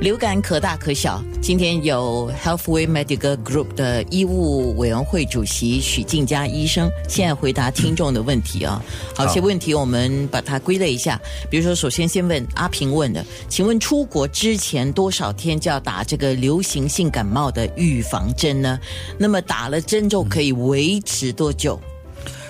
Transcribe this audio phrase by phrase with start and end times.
[0.00, 1.20] 流感可大可小。
[1.42, 8.80] 今天有 Healthway Medical Group 的医务委员会主席许静佳医生，现在回答听众的问题啊。
[9.12, 18.78] 好些问题我们把它归类一下，比如说，首先先问阿平问的，请问出国之前多少天就要打这个流行性感冒的预防针呢？
[19.18, 21.78] 那么打了针就可以维持多久？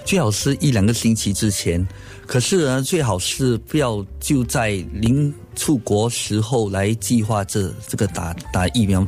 [0.04, 1.86] 最好是一两个星期之前，
[2.28, 9.04] 可是呢，最好是不要就在临出国时候来计划这这个打打疫苗，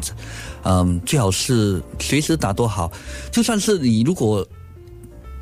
[0.62, 2.90] 嗯，最好是随时打都好。
[3.30, 4.44] 就算是你如果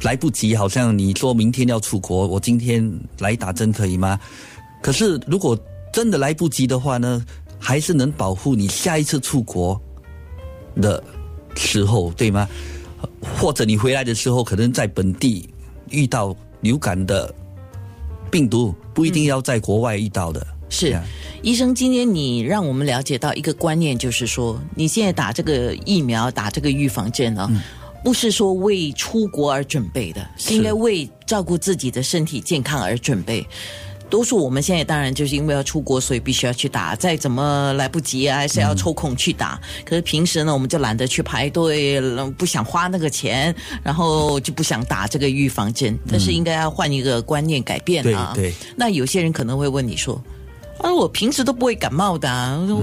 [0.03, 4.19] 来不及，好像你说明天要出国，我今天来打针可以吗？
[4.83, 5.57] 可是如果
[5.93, 7.25] 真的来不及的话呢，
[7.61, 9.81] 还是能保护你下一次出国
[10.75, 11.01] 的
[11.55, 12.49] 时候，对吗？
[13.39, 15.49] 或者你回来的时候，可能在本地
[15.91, 17.33] 遇到流感的
[18.31, 20.47] 病毒，不一定要在国外遇到的。
[20.71, 21.01] 是，
[21.43, 27.51] 医生，今天你让我们了解到一个观念，就是说，你现在打这个疫苗，打这个预防针啊，
[28.05, 30.55] 不是说为出国而准备的，是。
[30.55, 33.47] 应该为照顾自己的身体健康而准备。
[34.11, 36.97] 多数我们现在当然就是因为要出国，所以必须要去打。
[36.97, 39.61] 再怎么来不及啊，还是要抽空去打。
[39.85, 42.01] 可是平时呢，我们就懒得去排队，
[42.39, 45.99] 不想花那个钱，然后就不想打这个预防针。
[46.11, 48.33] 但是应该要换一个观念，改变啊。
[48.35, 48.55] 对。
[48.77, 50.21] 那有些人可能会问你说
[50.81, 52.29] ：“啊，我平时都不会感冒的，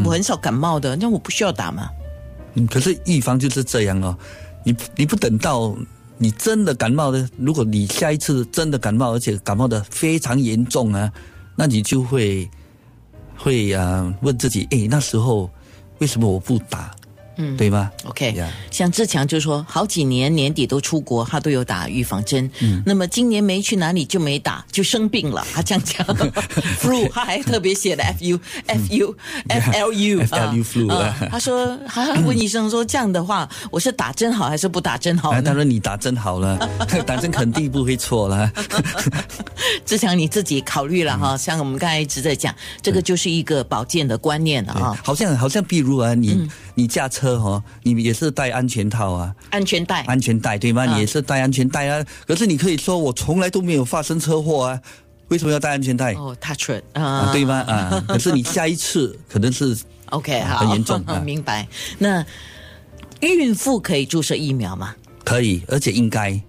[0.05, 1.89] 我很少感冒的，那我不需要打吗？”
[2.53, 4.15] 嗯，可是预防就是这样哦。
[4.63, 5.75] 你你不等到。
[6.17, 11.11] 你真的感冒的，如果你下一次真的感冒，而且感冒的非常严重啊，
[11.55, 12.49] 那你就会
[13.37, 15.49] 会啊问自己，哎，那时候
[15.99, 16.95] 为什么我不打？
[17.37, 18.33] 嗯，对吧？OK，
[18.71, 22.49] 像志强就说，好几年年底都出国，他都有打预防针。
[22.61, 25.45] 嗯，那么今年没去哪里就没打，就生病了。
[25.53, 26.05] 他这样讲，
[26.79, 30.87] flu，他还特别写的 fu，fu，flu，flu，
[31.29, 35.33] 他说，他问医生说，这样的话，我是打针好还是不打针好？
[35.41, 36.57] 他说你打针好了，
[37.05, 38.49] 打针肯定不会错了。
[39.85, 44.97] 志强你自己考虑了哈，像我们刚才一直在讲，这个就是一个保健的观念了哈。
[45.03, 47.24] 好像好像，比如啊，你你驾车。
[47.25, 49.33] 车哈，你也是戴安全套啊？
[49.49, 50.85] 安全带，安全带对吗？
[50.85, 52.05] 你也是戴安全带啊？
[52.27, 54.79] 可是你可以说我从来都没有发生车祸啊，
[55.29, 56.13] 为什么要戴安全带？
[56.13, 57.55] 哦，touch it 啊，对吗？
[57.67, 59.75] 啊， 可是你下一次可能是
[60.11, 61.67] OK 好，很严重， 明白？
[61.97, 62.23] 那
[63.21, 64.93] 孕妇可以注射疫苗吗？
[65.23, 66.39] 可以，而且应该。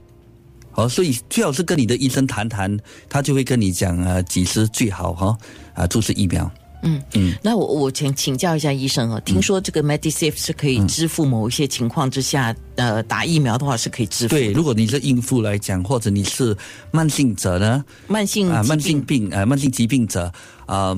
[0.74, 5.38] 哦，所以最好是跟你的医生谈谈，他就会跟你讲啊，几时最好哈
[5.72, 6.50] 啊注射疫苗。
[6.86, 14.34] 嗯嗯，那我我请请教一下医生哦，听说这个 Medisave 是可以支付某一些情况之下，呃，打疫苗的话是可以支付。
[14.34, 16.56] 对，如果你是孕妇来讲，或者你是
[16.92, 17.84] 慢性者呢？
[18.06, 20.32] 慢性啊，慢性病啊，慢性疾病者
[20.66, 20.96] 啊，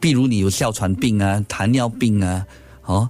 [0.00, 2.46] 比如你有哮喘病啊、糖尿病啊，
[2.86, 3.08] 哦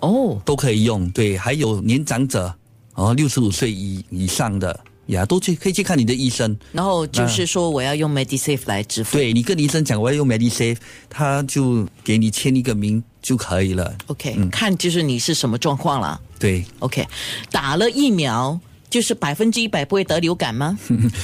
[0.00, 1.08] 哦，都可以用。
[1.10, 2.54] 对，还有年长者
[2.94, 4.78] 哦，六十五岁以以上的。
[5.06, 9.16] 呀，都去可以去看你的医生，然后就是说我要用 MediSafe 来支付。
[9.16, 10.76] 对你跟医生讲我要用 MediSafe，
[11.08, 13.96] 他就给你签一个名就可以了。
[14.08, 16.20] OK，看就是你是什么状况了。
[16.38, 17.06] 对，OK，
[17.50, 18.58] 打了疫苗
[18.90, 20.78] 就是百分之一百不会得流感吗？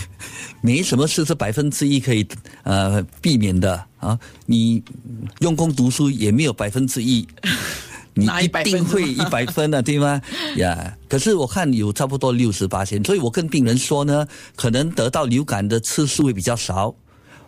[0.62, 2.24] 没什么事是百分之一可以
[2.62, 4.80] 呃避免的啊，你
[5.40, 7.26] 用功读书也没有百分之一。
[8.14, 10.20] 你一定会一百分的， 对吗？
[10.56, 16.94] 呀，可是我看有差不多六十八千，所以我跟病人说呢，可能得到流感的次数会比较少，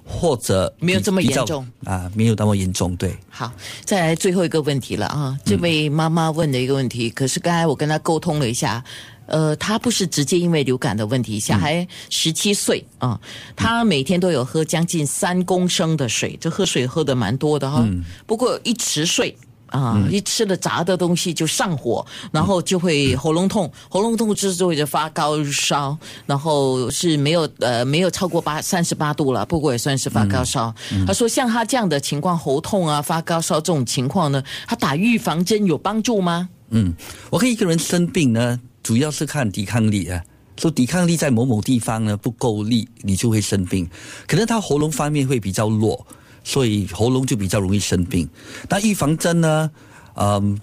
[0.02, 2.96] 或者没有这么严重啊，没有那么严重。
[2.96, 3.52] 对，好，
[3.84, 8.82] 再来最后一个问题了啊，这位妈妈问的一个问题，可是刚才我跟她沟通了一下，
[9.26, 13.20] 呃，她不是直接因为流感的问题，小孩十七岁啊，
[13.54, 17.86] 她每天都有喝将近三公升的水，这喝水喝的蛮多的哈，
[18.26, 19.36] 不过一迟睡。
[19.74, 30.72] 啊，一吃了炸的东西就上火，然后就会喉咙痛， 喉咙痛之后就发高烧，然后是没有呃没有超过八三十八度了，不过也算是发高烧。
[31.04, 36.48] 他说像他这样的情况，喉痛啊、发高烧这种情况呢，他打预防针有帮助吗？
[36.70, 36.94] 嗯，
[37.30, 40.22] 我看一个人生病呢，主要是看抵抗力啊，
[40.56, 43.90] 说抵抗力在某某地方呢不够力，你就会生病，
[44.28, 46.06] 可能他喉咙方面会比较弱。
[46.44, 48.28] 所以喉咙就比较容易生病。
[48.68, 49.70] 那预防针呢？
[50.14, 50.60] 嗯，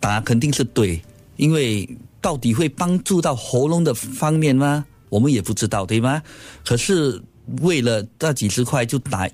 [0.00, 1.00] 打肯定是对，
[1.36, 1.88] 因为
[2.20, 4.84] 到底会帮助到喉咙的方面吗？
[5.08, 6.20] 我们也不知道，对吗？
[6.64, 7.22] 可是
[7.60, 9.28] 为了那几十块就打，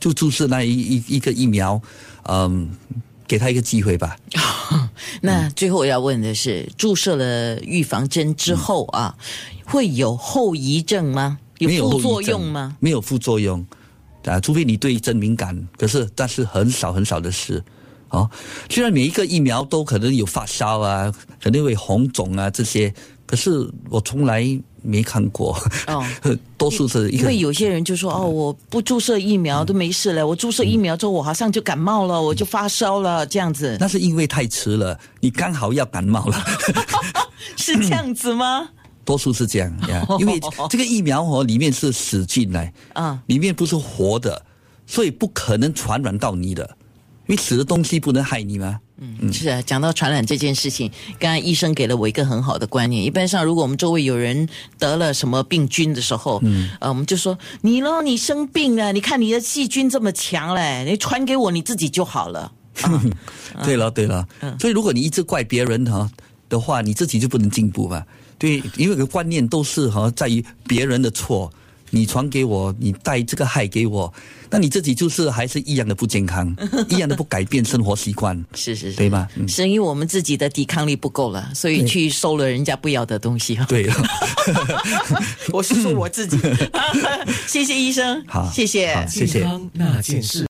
[0.00, 1.80] 就注射那一一一个疫苗，
[2.24, 2.68] 嗯，
[3.28, 4.16] 给他一个机会吧。
[5.22, 9.16] 那最后我要问的是，注射了预防针之后啊，
[9.64, 11.38] 会有后遗症吗？
[11.58, 12.76] 有副作用吗？
[12.80, 13.64] 没有副作用
[14.26, 17.62] 啊，除非你对真敏感，可是但是很少很少的事。
[18.10, 18.30] 哦，
[18.70, 22.92] 虽然每一个疫苗都可能有发烧啊，肯定会红肿啊这些，
[23.26, 24.46] 可是我从来
[24.80, 25.58] 没看过。
[25.88, 26.06] 哦，
[26.56, 36.44] 多数是因为有些人就说哦，我不注射疫苗都没事了，我注射疫苗之后我好像就感冒了，我就发烧了，这样子那是因为太迟了，你刚好要感冒了，
[37.58, 38.68] 是这样子吗？
[39.06, 40.06] 多数是这样 呀。
[40.18, 40.38] 因为
[40.68, 44.44] 这个疫苗哦里面是死菌来，啊，里面不是活的，
[44.86, 46.76] 所以不可能传染到你的，
[47.28, 48.80] 因为死的东西不能害你吗。
[48.98, 53.04] 嗯，是啊，讲到传染这件事情，刚刚医生给了我一个很好的观念。
[53.04, 54.48] 一般上，如果我们周围有人
[54.78, 62.50] 得了什么病菌的时候，嗯，呃，我们就说你咯，你生病了，你看你的细菌这么强嘞，你传给我，你自己就好了。
[62.82, 63.02] 啊
[63.64, 64.26] 对了对了，
[64.58, 66.10] 所以如果你一直怪别人哈
[66.48, 68.04] 的话，你自己就不能进步嘛。
[68.38, 71.50] 对，因为个观念都是哈在于别人的错，
[71.90, 74.12] 你传给我，你带这个害给我，
[74.50, 76.54] 那你自己就是还是一样的不健康，
[76.90, 79.26] 一样的不改变生活习惯，是是是，对吧？
[79.36, 83.58] 嗯，是因为我们自己的抵抗力不够了，所以去收了人家不要的东西。
[83.66, 83.88] 对，
[85.50, 86.38] 我是说我自己。
[87.48, 89.06] 谢谢医生，好谢谢。
[89.08, 90.44] 谢谢那件事。